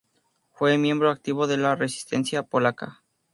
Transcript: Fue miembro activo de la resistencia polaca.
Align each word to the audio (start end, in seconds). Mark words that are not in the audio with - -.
Fue 0.53 0.79
miembro 0.79 1.11
activo 1.11 1.45
de 1.45 1.57
la 1.57 1.75
resistencia 1.75 2.41
polaca. 2.41 3.03